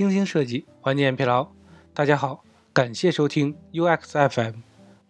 [0.00, 1.46] 精心设计，缓解疲劳。
[1.92, 4.60] 大家好，感谢收听 UX FM，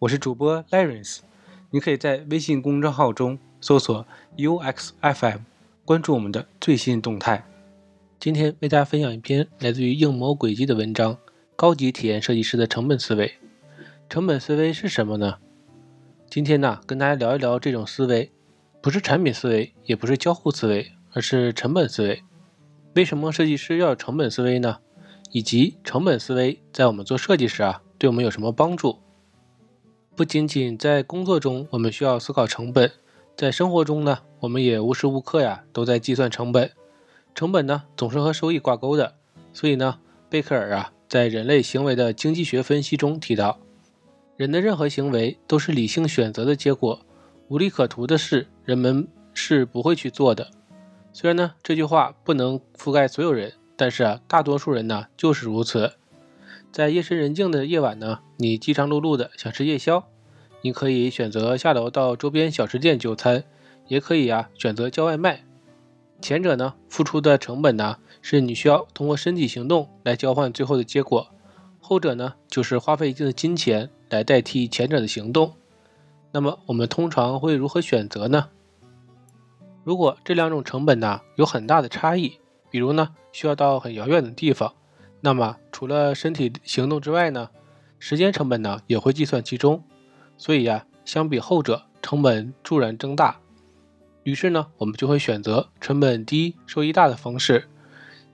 [0.01, 1.25] 我是主播 l a r e n c e。
[1.71, 4.05] 你可以在微信公众号中搜索
[4.37, 5.43] UX FM，
[5.85, 7.47] 关注我们的最新动态。
[8.19, 11.17] 今天为大家分享一篇来自于硬模轨迹的文章：
[11.55, 13.33] 高级体验设计师的成本思维。
[14.09, 15.37] 成本思维是什么呢？
[16.29, 18.33] 今天呢，跟大家聊一聊这种思维，
[18.83, 22.25] 不是产品思维，也不是交互思维，而是成本思维。
[22.95, 24.79] 为什么设计师要有成本思维呢？
[25.31, 28.99] 以及成本思维在我们做设计时啊，对我们有什么帮助？
[30.17, 32.91] 不仅仅在工作中我们需要思考成本，
[33.37, 36.73] 在生活中呢，我们也无时无刻呀都在计算成本。
[37.33, 39.15] 成本呢总是和收益挂钩的，
[39.53, 43.61] 所以呢，贝克尔啊在人类行为的经济学分析中提到，
[44.37, 47.01] 人的任何行为都是理性选择的结果，
[47.47, 50.51] 无利可图的事人们是不会去做的。
[51.13, 55.95] 虽然呢，这句话不能覆盖所有人，但是啊，大多数人呢就是如此。
[56.71, 60.07] 在夜深人静的夜晚呢，你饥肠辘辘的想吃夜宵，
[60.63, 63.43] 你可以选择下楼到周边小吃店就餐，
[63.89, 65.45] 也可以啊选择叫外卖。
[66.23, 71.27] 前者呢，付出的成本呢是你需要通过身体行动来交换最后的结果；
[71.81, 75.55] 后者呢，就是花费一定的金钱来代替前者的行动。
[76.31, 78.49] 那么我们通常会如何选择呢？
[79.83, 82.39] 如果这两种成本呢有很大的差异，
[82.71, 84.75] 比如呢需要到很遥远的地方，
[85.21, 87.51] 那么除了身体行动之外呢，
[87.99, 89.83] 时间成本呢也会计算其中。
[90.37, 93.41] 所以呀，相比后者，成本骤然增大。
[94.23, 97.69] 于是呢，我们就会选择成本低、收益大的方式。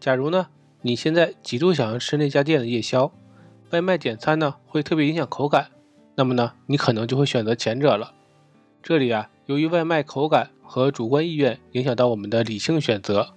[0.00, 0.48] 假如呢
[0.83, 3.12] 你现在极度想要吃那家店的夜宵，
[3.70, 5.69] 外卖点餐呢会特别影响口感，
[6.16, 8.12] 那么呢你可能就会选择前者了。
[8.83, 10.50] 这里啊，由于外卖口感。
[10.69, 13.34] 和主观意愿影响到我们的理性选择。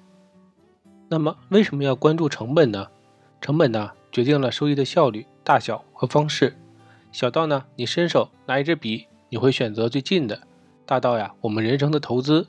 [1.09, 2.87] 那么，为什么要关注成本呢？
[3.39, 6.57] 成本呢，决定了收益的效率、大小和方式。
[7.11, 10.37] 小到呢，你伸手拿一支笔，你会选择最近的；
[10.87, 12.47] 大到呀，我们人生的投资，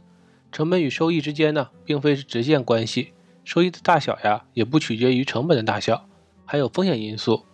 [0.50, 3.12] 成本与收益之间呢，并非是直线关系。
[3.44, 6.06] 收益的大小呀，也不取决于成本的大小，
[6.46, 7.44] 还有风险因素。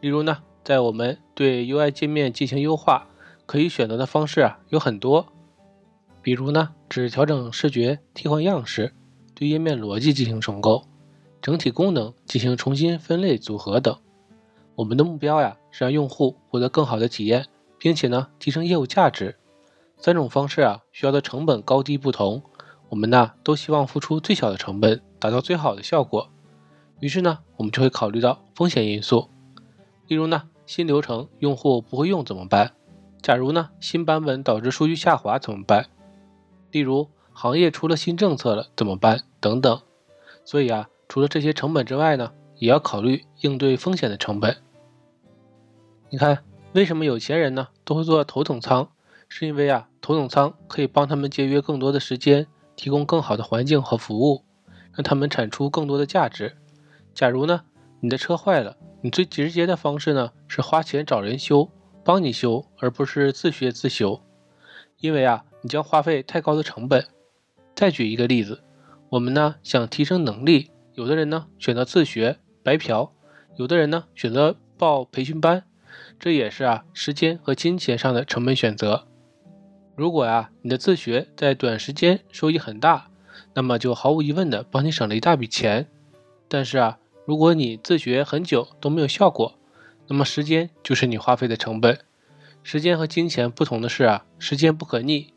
[0.00, 3.06] 例如呢，在我们对 UI 界面进行优化，
[3.46, 5.26] 可以选择的方式啊，有很多。
[6.26, 8.92] 比如呢，只调整视觉、替换样式、
[9.32, 10.82] 对页面逻辑进行重构、
[11.40, 13.96] 整体功能进行重新分类组合等。
[14.74, 17.46] 我们的目标呀，是让用户获得更好的体验，
[17.78, 19.36] 并且呢，提升业务价值。
[19.98, 22.42] 三种方式啊，需要的成本高低不同。
[22.88, 26.28] 我们呢，都希望付出最小的成本，达到最好的效果。
[26.98, 29.28] 于是呢，我们就会考虑到风险因素。
[30.08, 32.72] 例如呢，新流程用户不会用怎么办？
[33.22, 35.86] 假如呢，新版本导致数据下滑怎么办？
[36.70, 39.20] 例如，行业出了新政策了怎么办？
[39.40, 39.80] 等等。
[40.44, 44.56] 所以啊，除了这些成本之外呢，也要考虑应对风险的成本。
[46.10, 48.88] 你看，为什么有钱人呢都会坐头等舱？
[49.28, 54.44] 是因为啊，头等舱可以帮他们节约更多的时间，提供更好的环境和服务，
[54.92, 56.56] 让他们产出更多的价值。
[57.14, 57.62] 假如呢，
[58.00, 61.70] 你的车坏了，你最直接的方式呢是花钱找人修，
[62.04, 64.20] 帮你修，而不是自学自修。
[65.00, 65.45] 因为啊。
[65.62, 67.06] 你将花费太高的成本。
[67.74, 68.62] 再举一个例子，
[69.10, 73.12] 我们呢想提升能力，有的人呢选择自学白嫖，
[73.56, 75.64] 有的人呢选择报培训班，
[76.18, 79.06] 这也是啊时间和金钱上的成本选择。
[79.94, 83.08] 如果呀你的自学在短时间收益很大，
[83.54, 85.86] 那么就毫无疑问的帮你省了一大笔钱。
[86.48, 89.58] 但是啊如果你自学很久都没有效果，
[90.06, 91.98] 那么时间就是你花费的成本。
[92.62, 95.32] 时间和金钱不同的是啊时间不可逆。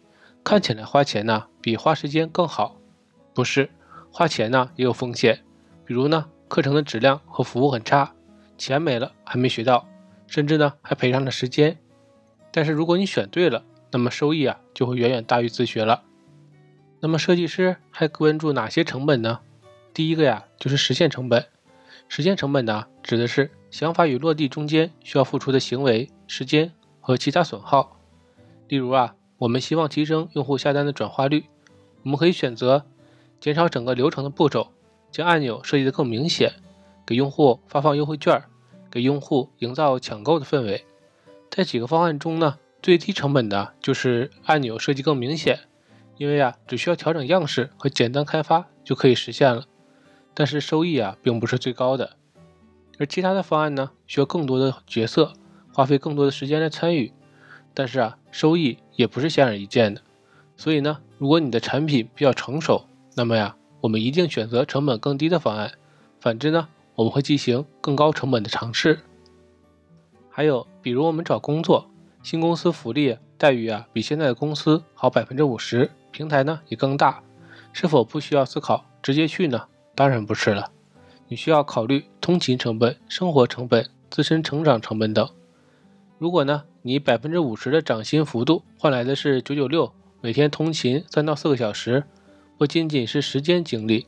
[0.49, 2.75] 看起来花钱呢比花时间更好，
[3.35, 3.69] 不是？
[4.11, 5.45] 花钱呢也有风险，
[5.85, 8.15] 比如呢课程的质量和服务很差，
[8.57, 9.87] 钱没了还没学到，
[10.25, 11.77] 甚至呢还赔上了时间。
[12.51, 16.01] 但是如果你选对了，那么收益啊就会远远大于自学了。
[16.99, 19.41] 那么设计师还关注哪些成本呢？
[19.93, 21.45] 第一个呀就是实现成本。
[22.07, 27.99] 实现成本呢指的是想法与落地中间需要付出的行为、时间和其他损耗。
[28.67, 29.13] 例如啊。
[29.39, 31.45] 我们希望提升用户下单的转化率，
[32.03, 32.85] 我们可以选择
[33.39, 34.67] 减少整个流程的步骤，
[35.11, 36.51] 将按钮设计得更明显，
[37.05, 38.43] 给用户发放优惠券，
[38.91, 40.85] 给用户营造抢购的氛围。
[41.49, 45.57] 在几个方案中呢，最低成本的就是按钮设计更明显，
[46.17, 49.65] 因为啊，只需要调整样式和简单开发就可以实现了。
[50.33, 52.17] 但是收益啊，并不是最高的。
[52.97, 55.31] 而其他的方案呢，需要更多的角色，
[55.73, 57.13] 花费更多的时间来参与。
[57.73, 60.01] 但是啊，收益也不是显而易见的，
[60.57, 62.85] 所以呢，如果你的产品比较成熟，
[63.15, 65.71] 那么呀，我们一定选择成本更低的方案。
[66.19, 68.99] 反之呢，我们会进行更高成本的尝试。
[70.29, 71.89] 还有，比如我们找工作，
[72.21, 77.23] 新公司福利待遇啊比现在的公司好百分之五十，平台呢也更大，
[77.71, 79.67] 是否不需要思考直接去呢？
[79.95, 80.71] 当然不是了，
[81.27, 85.29] 你需要考虑通勤成本、生活成本、自身成长成本等。
[86.19, 92.03] 如果呢，你百分之五十的涨薪幅度换来的是九九六，每天通勤三到四个小时，
[92.57, 94.05] 不仅仅是时间精力，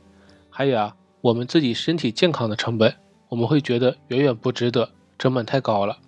[0.50, 2.94] 还有啊，我们自己身体健康的成本，
[3.30, 6.00] 我们会觉得远远不值得，成本太高了。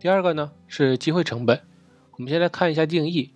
[0.00, 1.60] 第二个呢是机会成本，
[2.12, 3.34] 我们先来看一下定义。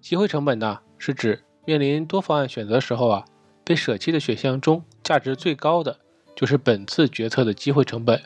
[0.00, 3.26] 机会成本呢是指面临多方案选择时候啊，
[3.64, 5.98] 被舍弃的选项中价值最高的
[6.34, 8.22] 就是本次决策的机会成本。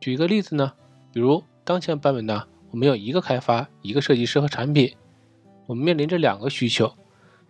[0.00, 0.72] 举一个例子呢，
[1.12, 1.44] 比如。
[1.64, 4.96] 当前版本呢，我们有一个开发、一个设计师和产品，
[5.66, 6.92] 我们面临着两个需求，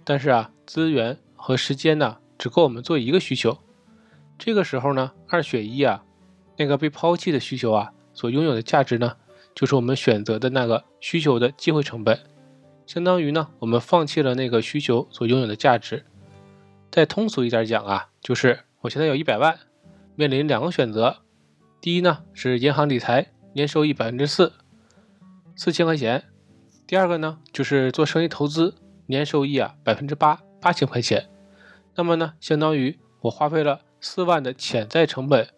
[0.04, 3.58] 但是啊，资源和时间呢，只够我们做一个需求。
[4.38, 6.04] 这个时候呢，二选一啊，
[6.58, 9.16] 那个被抛弃的需求啊，所拥有的价值呢，
[9.54, 12.20] 就是我们选择的那个需求的机会成本，
[12.86, 16.04] 相当于呢，我们放弃了那个需求所拥有的价值。
[16.90, 19.58] 再通俗一点讲啊，就是我现在有一百万，
[20.16, 21.22] 面临两个选择，
[21.80, 23.28] 第一呢是银行理财。
[23.54, 24.52] 年收益百分之四，
[25.54, 26.24] 四千块钱。
[26.86, 28.74] 第二个呢，就是做生意投资，
[29.06, 31.28] 年收益啊百分之八，八千块钱。
[31.94, 35.48] 那么呢，相当于我花费了四万的潜在成本，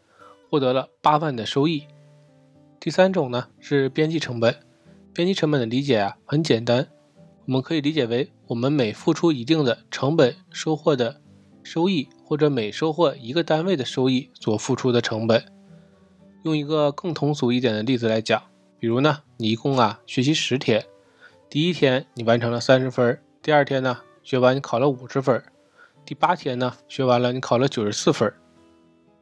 [0.51, 1.85] 获得了八万的收益。
[2.81, 4.57] 第三种呢是边际成本。
[5.13, 6.89] 边际成本的理解啊很简单，
[7.47, 11.21] 我们可以理解为我们每付出一定的成本，收获的
[11.63, 15.54] 收益，或者每收获一个单位的收益所付出的成本。
[16.45, 18.43] 用一个更通俗一点的例子来讲，
[18.79, 20.85] 比如呢，你一共啊学习十天，
[21.49, 25.43] 第一天你完成了三十分，第二天呢学完你考了五十分，
[26.05, 28.31] 第八天呢学完了你考了九十四分，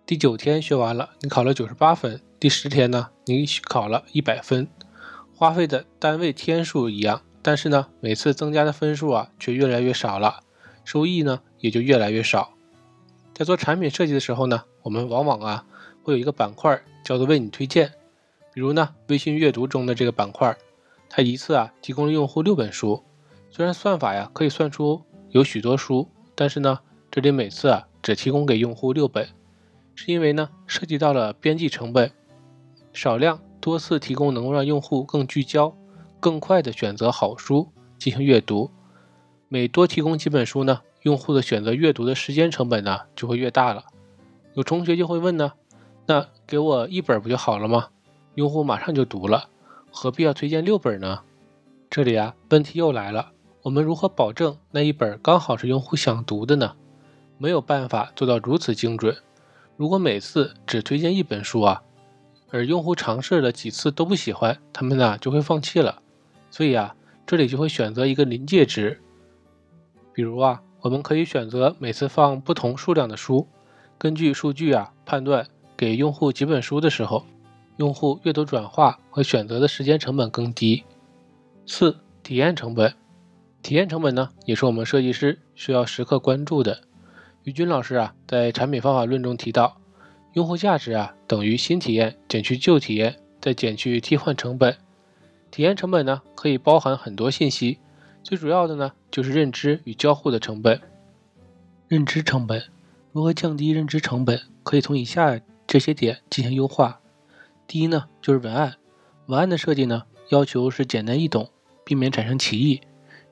[0.05, 4.67] 第九天学完了你考了九十八分，第十天呢你考了一百分，
[5.33, 10.41] 花费的单位天数一样，但是呢每次增加的分数啊却越来越少了，
[10.85, 12.55] 收益呢也就越来越少。
[13.33, 15.65] 在做产品设计的时候呢，我们往往啊
[16.03, 16.83] 会有一个板块。
[17.03, 17.93] 叫做为你推荐，
[18.55, 20.57] 比如呢，微信阅读中的这个板块，
[21.09, 23.03] 它一次啊提供了用户六本书。
[23.51, 29.29] 虽然算法呀可以算出有许多书，但是呢，这里每次啊只提供给用户六本，
[29.95, 32.11] 是因为呢涉及到了边际成本，
[32.93, 35.77] 少量多次提供能够让用户更聚焦、
[36.19, 37.69] 更快的选择好书
[37.99, 38.71] 进行阅读。
[39.49, 43.85] 每多提供几本书呢，用户的选择阅读的时间成本呢就会越大了。
[44.55, 45.53] 有同学就会问呢？
[46.07, 47.89] 那给我一本不就好了吗？
[48.35, 49.49] 用户马上就读了，
[49.91, 51.21] 何必要推荐六本呢？
[51.89, 53.33] 这里啊，问题又来了，
[53.63, 56.75] 我们如何保证那一本刚好是用户想读的呢？
[57.39, 59.17] 没有办法做到如此精准。
[59.79, 61.83] 如果每次只推荐一本书啊，
[62.51, 66.03] 而用户尝试了几次都不喜欢，他们呢就会放弃了。
[66.51, 66.95] 所以啊，
[67.25, 69.01] 这里就会选择一个临界值，
[70.13, 73.49] 比如啊，我们可以选择每次放不同数量的书，
[73.97, 75.47] 根据数据啊判断。
[75.77, 77.25] 给用户几本书的时候，
[77.77, 80.85] 用户阅读转化和选择的时间成本更低。
[81.67, 82.95] 四、体验成本，
[83.63, 86.83] 体验成本呢，也是我们设计师需要时刻关注的。
[87.45, 89.77] 于军老师啊，在产品方法论中提到，
[90.35, 94.77] 用户价值啊等于新体验减去旧体验再减去替换成本。
[95.51, 97.79] 体验成本呢，可以包含很多信息，
[98.23, 100.81] 最主要的呢，就是认知与交互的成本。
[101.89, 102.63] 认知成本，
[103.13, 104.41] 如何降低认知成本？
[104.63, 105.41] 可以从以下。
[105.73, 107.01] 这些点进行优化。
[107.67, 108.75] 第一呢，就是文案。
[109.25, 111.51] 文案的设计呢，要求是简单易懂，
[111.83, 112.83] 避免产生歧义。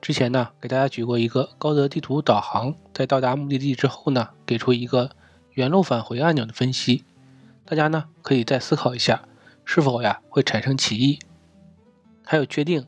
[0.01, 5.11] 之前呢，给大家举过一个高德地图导航在到达目的地之后呢，给出一个
[5.51, 7.05] 原路返回按钮的分析。
[7.63, 9.21] 大家呢，可以再思考一下，
[9.63, 11.19] 是否呀会产生歧义？
[12.25, 12.87] 还有确定，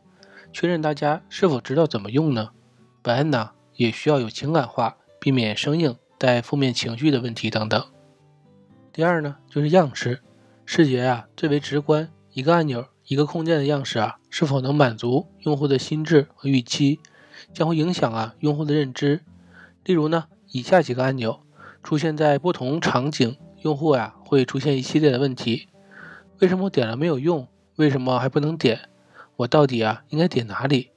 [0.51, 2.49] 确认大家是否知道怎么用呢？
[3.03, 7.92] 文案呢，也需要有情感化，避免生硬带负面情绪的问题等等。
[8.93, 10.21] 第二呢，就是样式，
[10.67, 16.99] 视觉啊最为直观，一个按钮、一个空间的样式啊，是否能满足用户的心智和预期，
[17.51, 19.21] 将会影响啊用户的认知。
[19.83, 21.41] 例如呢，以下几个按钮
[21.81, 25.69] 出现在不同场景，用户呀会出现一系列的问题：
[26.39, 27.47] 为什么我点了没有用？
[27.77, 28.89] 为什么还不能点？
[29.37, 30.91] 我到底啊应该点哪里？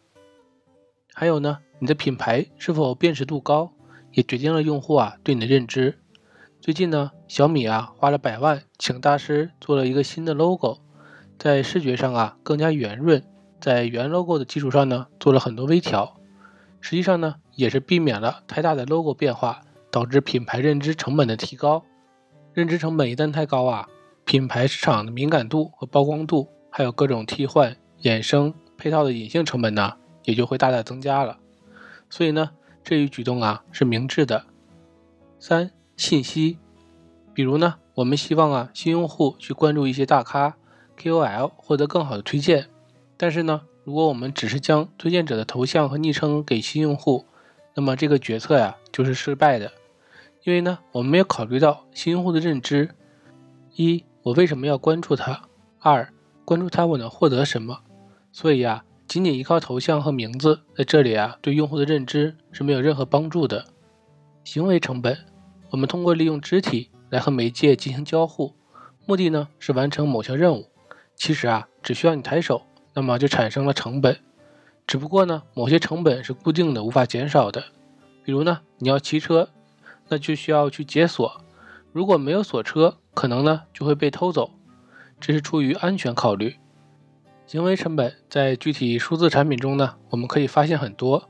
[1.14, 3.72] 还有呢，你的品牌是否辨识度高，
[4.12, 5.98] 也决定了用户啊对你的认知。
[6.66, 10.78] 最近呢，小米啊花了百万请大师做了一个新的 logo，
[11.38, 13.22] 在视觉上啊更加圆润，
[13.60, 16.16] 在原 logo 的基础上呢做了很多微调，
[16.80, 21.84] 实际上呢也是避免了太大的 logo 变化导致品牌认知成本的提高。
[22.52, 23.88] 认知成本一旦太高啊，
[24.24, 29.92] 品牌市场的敏感度和曝光度，还有各种替换、衍生、配套的隐性成本呢，
[30.24, 31.38] 也就会大大增加了。
[32.10, 32.50] 所以呢，
[32.82, 34.46] 这一举动啊是明智的。
[35.38, 36.58] 三、信息，
[37.32, 40.56] 比如呢，我们希望啊新用户去关注一些大咖、
[40.98, 42.68] KOL，获得更好的推荐。
[43.16, 47.24] 但是呢，如果我们只是将推荐者的头像和昵称给新用户，
[47.74, 49.72] 那么这个决策呀就是失败的，
[50.44, 52.90] 因为呢，我们没有考虑到新用户的认知：
[53.74, 55.48] 一，我为什么要关注他；
[55.80, 56.08] 二，
[56.44, 57.80] 关注他我能获得什么。
[58.32, 63.64] 所以呀，仅仅依靠头像和名字，在这里啊，对用户的认知是没有任何帮助的。
[64.44, 65.16] 行为成本，
[65.76, 68.54] 我们通过利用肢体来和媒介进行交互，
[69.04, 70.70] 目的呢是完成某项任务。
[71.14, 72.62] 其实啊，只需要你抬手。
[72.94, 74.18] 那么就产生了成本，
[74.86, 77.62] 只不过呢，某些成本是固定的，无法减少的。
[78.24, 79.50] 比如呢，你要骑车，
[80.08, 81.42] 那就需要去解锁，
[81.92, 84.52] 如果没有锁车，可能呢就会被偷走。
[85.20, 86.56] 这是出于安全考虑。
[87.46, 91.28] 行为成本在具体数字产品中呢，我们可以发现很多。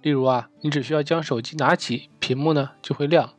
[0.00, 3.30] 例如啊，你只需要将手机拿起，屏幕呢就会亮。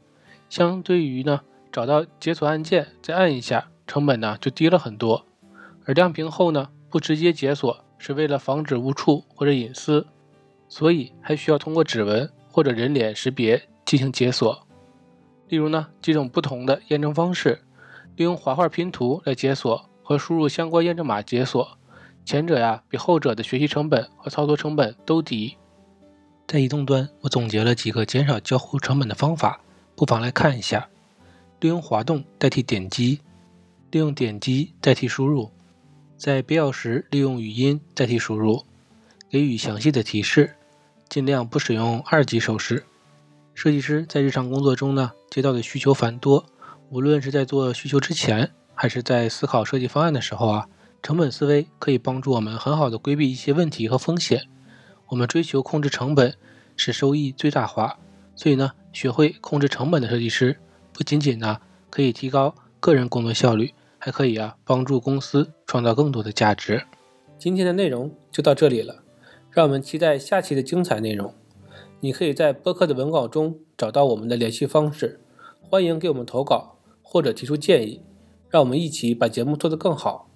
[0.52, 1.40] 相对于呢，
[1.72, 5.26] 找到解锁按键再按一下，成本呢就低了很多。
[5.86, 6.68] 而亮屏后呢？
[6.90, 10.06] 不直接解锁是为了防止误触或者隐私，
[10.68, 14.68] 所以还需要通过指纹或者人脸识别进行解锁。
[15.48, 17.62] 例如呢，几种不同的验证方式，
[18.18, 21.78] 利用滑块拼图来解锁和输入相关验证码解锁，
[22.26, 25.56] 前者呀比后者的学习成本和操作成本都低。
[26.46, 29.62] 在移动端，我总结了几个减少交互成本的方法，
[30.02, 30.90] 不妨来看一下：
[31.60, 33.22] 利用滑动代替点击，
[33.92, 35.52] 利用点击代替输入。
[36.18, 38.66] 在必要时，利用语音代替输入，
[39.30, 40.56] 给予详细的提示，
[41.08, 42.84] 尽量不使用二级手势。
[43.54, 46.48] 设计师在日常工作中呢，接到的需求繁多，
[46.90, 50.68] 无论是在做需求之前，还是在思考设计方案的时候啊，
[51.04, 54.48] 成本思维可以帮助我们很好的规避一些问题和风险。
[55.10, 56.34] 我们追求控制成本，
[56.76, 58.00] 使收益最大化。
[58.42, 60.58] 所以呢，学会控制成本的设计师，
[60.92, 61.60] 不仅仅呢
[61.92, 63.72] 可以提高个人工作效率。
[64.00, 66.88] 还可以啊，帮助公司创造更多的价值。
[67.38, 69.04] 今天的内容就到这里了，
[69.52, 71.36] 让我们期待下期的精彩内容。
[72.00, 75.20] 你可以在播客的文稿中找到我们的联系方式，
[75.62, 78.02] 欢迎给我们投稿或者提出建议，
[78.50, 80.31] 让我们一起把节目做得更好。